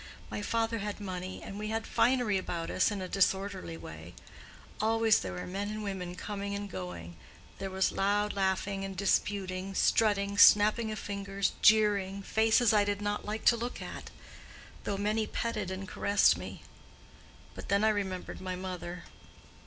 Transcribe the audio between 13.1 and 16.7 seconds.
like to look at—though many petted and caressed me.